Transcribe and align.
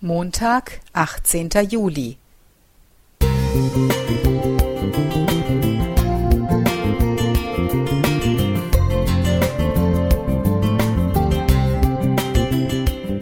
Montag, 0.00 0.78
achtzehnter 0.92 1.60
Juli. 1.60 2.18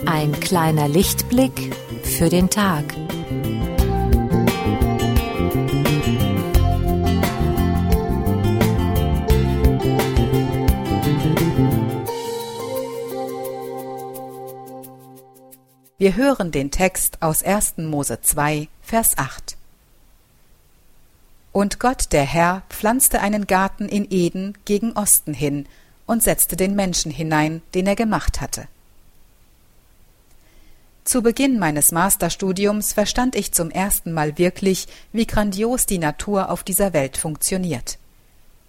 Ein 0.05 0.39
kleiner 0.41 0.89
Lichtblick 0.89 1.75
für 2.03 2.29
den 2.29 2.51
Tag. 2.51 2.85
Wir 15.99 16.15
hören 16.15 16.51
den 16.51 16.71
Text 16.71 17.23
aus 17.23 17.43
1. 17.43 17.79
Mose 17.79 18.21
2, 18.21 18.69
Vers 18.83 19.17
8. 19.17 19.57
Und 21.53 21.81
Gott 21.81 22.13
der 22.13 22.25
Herr 22.25 22.65
pflanzte 22.69 23.23
einen 23.23 23.47
Garten 23.47 23.89
in 23.89 24.07
Eden 24.11 24.59
gegen 24.67 24.93
Osten 24.93 25.33
hin 25.33 25.67
und 26.05 26.23
setzte 26.23 26.55
den 26.55 26.75
Menschen 26.75 27.11
hinein, 27.11 27.63
den 27.75 27.87
er 27.87 27.97
gemacht 27.97 28.43
hatte. 28.43 28.69
Zu 31.05 31.23
Beginn 31.23 31.59
meines 31.59 31.93
Masterstudiums 31.93 32.93
verstand 32.93 33.35
ich 33.35 33.53
zum 33.53 33.71
ersten 33.71 34.13
Mal 34.13 34.37
wirklich, 34.37 34.89
wie 35.15 35.27
grandios 35.27 35.87
die 35.87 35.97
Natur 35.97 36.51
auf 36.51 36.63
dieser 36.63 36.93
Welt 36.93 37.17
funktioniert. 37.17 37.97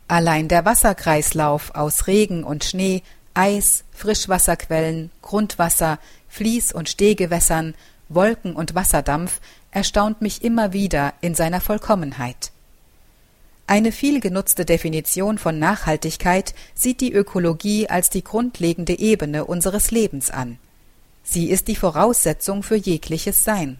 Allein 0.07 0.47
der 0.47 0.63
Wasserkreislauf 0.63 1.75
aus 1.75 2.07
Regen 2.07 2.45
und 2.45 2.63
Schnee, 2.63 3.03
Eis, 3.37 3.83
Frischwasserquellen, 3.91 5.11
Grundwasser, 5.21 5.99
Fließ- 6.27 6.73
und 6.73 6.89
Stehgewässern, 6.89 7.75
Wolken 8.09 8.55
und 8.55 8.73
Wasserdampf 8.73 9.41
erstaunt 9.69 10.23
mich 10.23 10.43
immer 10.43 10.73
wieder 10.73 11.13
in 11.21 11.35
seiner 11.35 11.61
Vollkommenheit. 11.61 12.51
Eine 13.67 13.91
viel 13.91 14.21
genutzte 14.21 14.65
Definition 14.65 15.37
von 15.37 15.59
Nachhaltigkeit 15.59 16.55
sieht 16.73 16.99
die 16.99 17.13
Ökologie 17.13 17.87
als 17.87 18.09
die 18.09 18.23
grundlegende 18.23 18.97
Ebene 18.97 19.45
unseres 19.45 19.91
Lebens 19.91 20.31
an. 20.31 20.57
Sie 21.21 21.51
ist 21.51 21.67
die 21.67 21.75
Voraussetzung 21.75 22.63
für 22.63 22.77
jegliches 22.77 23.43
Sein. 23.43 23.77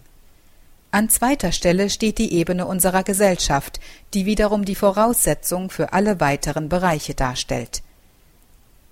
An 0.92 1.10
zweiter 1.10 1.52
Stelle 1.52 1.90
steht 1.90 2.20
die 2.20 2.34
Ebene 2.34 2.68
unserer 2.68 3.02
Gesellschaft, 3.04 3.80
die 4.14 4.28
wiederum 4.28 4.66
die 4.66 4.76
Voraussetzung 4.76 5.72
für 5.72 5.94
alle 5.94 6.20
weiteren 6.20 6.70
Bereiche 6.70 7.16
darstellt. 7.16 7.82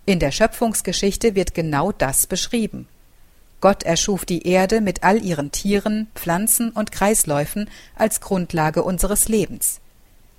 In 0.07 0.19
der 0.19 0.31
Schöpfungsgeschichte 0.31 1.33
wird 1.33 1.55
genau 1.55 1.91
das 1.91 2.27
beschrieben. 2.27 2.87
Gott 3.59 3.83
erschuf 3.83 4.25
die 4.25 4.47
Erde 4.47 4.79
mit 4.79 5.03
all 5.03 5.23
ihren 5.23 5.51
Tieren, 5.51 6.07
Pflanzen 6.13 6.69
und 6.69 6.91
Kreisläufen 6.91 7.69
als 7.95 8.21
Grundlage 8.21 8.83
unseres 8.83 9.27
Lebens. 9.27 9.79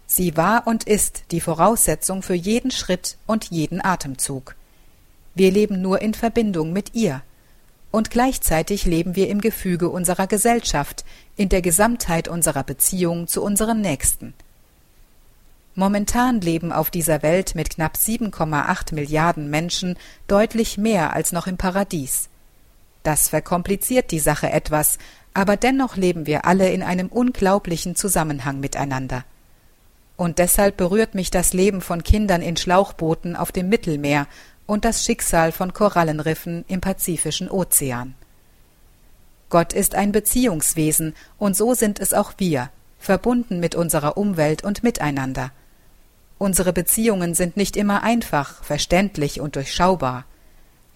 Sie 0.07 0.37
war 0.37 0.69
und 0.69 0.85
ist 0.85 1.25
die 1.33 1.41
Voraussetzung 1.41 2.23
für 2.23 2.35
jeden 2.35 2.71
Schritt 2.71 3.17
und 3.27 3.47
jeden 3.47 3.85
Atemzug. 3.85 4.55
Wir 5.35 5.51
leben 5.51 5.83
nur 5.83 6.01
in 6.01 6.15
Verbindung 6.15 6.73
mit 6.73 6.95
ihr. 6.95 7.23
Und 7.91 8.11
gleichzeitig 8.11 8.85
leben 8.85 9.17
wir 9.17 9.29
im 9.29 9.41
Gefüge 9.41 9.89
unserer 9.89 10.29
Gesellschaft, 10.29 11.05
in 11.37 11.49
der 11.49 11.63
Gesamtheit 11.63 12.29
unserer 12.29 12.63
Beziehung 12.63 13.27
zu 13.27 13.43
unseren 13.43 13.81
Nächsten. 13.81 14.35
Momentan 15.79 16.41
leben 16.41 16.73
auf 16.73 16.91
dieser 16.91 17.23
Welt 17.23 17.55
mit 17.55 17.69
knapp 17.69 17.97
7,8 17.97 18.95
Milliarden 18.95 19.51
Menschen 19.51 19.99
deutlich 20.27 20.79
mehr 20.79 21.13
als 21.13 21.33
noch 21.33 21.47
im 21.47 21.59
Paradies. 21.59 22.31
Das 23.03 23.29
verkompliziert 23.29 24.11
die 24.11 24.19
Sache 24.19 24.51
etwas, 24.51 24.97
aber 25.35 25.59
dennoch 25.59 25.97
leben 25.97 26.25
wir 26.25 26.47
alle 26.47 26.71
in 26.71 26.83
einem 26.83 27.09
unglaublichen 27.09 27.95
Zusammenhang 27.95 28.59
miteinander. 28.59 29.25
Und 30.17 30.39
deshalb 30.39 30.79
berührt 30.79 31.15
mich 31.15 31.31
das 31.31 31.53
Leben 31.53 31.83
von 31.83 32.03
Kindern 32.03 32.41
in 32.41 32.57
Schlauchbooten 32.57 33.37
auf 33.37 33.53
dem 33.53 33.69
Mittelmeer 33.69 34.29
und 34.65 34.87
das 34.87 35.05
Schicksal 35.05 35.53
von 35.53 35.75
Korallenriffen 35.75 36.65
im 36.69 36.81
Pazifischen 36.81 37.51
Ozean. 37.51 38.15
Gott 39.51 39.75
ist 39.75 39.95
ein 39.95 40.11
Beziehungswesen, 40.11 41.15
und 41.37 41.55
so 41.55 41.75
sind 41.75 42.01
es 42.01 42.15
auch 42.15 42.33
wir, 42.39 42.71
verbunden 42.99 43.61
mit 43.61 43.75
unserer 43.75 44.17
Umwelt 44.17 44.65
und 44.65 44.83
miteinander. 44.83 45.53
Unsere 46.39 46.73
Beziehungen 46.73 47.35
sind 47.35 47.57
nicht 47.57 47.77
immer 47.77 48.03
einfach, 48.03 48.63
verständlich 48.63 49.41
und 49.41 49.57
durchschaubar. 49.57 50.25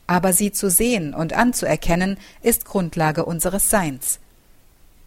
Aber 0.06 0.32
sie 0.32 0.52
zu 0.52 0.68
sehen 0.68 1.14
und 1.14 1.32
anzuerkennen, 1.32 2.18
ist 2.42 2.64
Grundlage 2.64 3.24
unseres 3.24 3.70
Seins. 3.70 4.18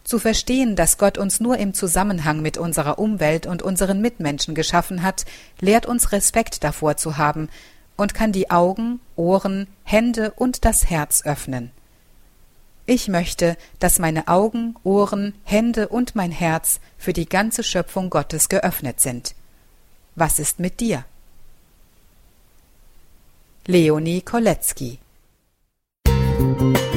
Zu 0.02 0.18
verstehen, 0.18 0.76
dass 0.76 0.98
Gott 0.98 1.18
uns 1.18 1.40
nur 1.40 1.56
im 1.56 1.72
Zusammenhang 1.72 2.42
mit 2.42 2.58
unserer 2.58 2.98
Umwelt 2.98 3.46
und 3.46 3.62
unseren 3.62 4.00
Mitmenschen 4.00 4.54
geschaffen 4.54 5.02
hat, 5.02 5.24
lehrt 5.60 5.86
uns 5.86 6.12
Respekt 6.12 6.64
davor 6.64 6.96
zu 6.96 7.16
haben 7.16 7.48
und 7.96 8.12
kann 8.12 8.32
die 8.32 8.50
Augen, 8.50 9.00
Ohren, 9.16 9.66
Hände 9.84 10.32
und 10.32 10.64
das 10.64 10.90
Herz 10.90 11.22
öffnen. 11.24 11.70
Ich 12.86 13.08
möchte, 13.08 13.56
dass 13.78 13.98
meine 13.98 14.28
Augen, 14.28 14.74
Ohren, 14.84 15.34
Hände 15.44 15.88
und 15.88 16.14
mein 16.14 16.32
Herz 16.32 16.80
für 16.98 17.14
die 17.14 17.28
ganze 17.28 17.62
Schöpfung 17.62 18.10
Gottes 18.10 18.50
geöffnet 18.50 19.00
sind. 19.00 19.34
Was 20.16 20.38
ist 20.38 20.60
mit 20.60 20.78
dir? 20.78 21.04
Leonie 23.66 24.20
Koletzki 24.20 25.00
Musik 26.08 26.94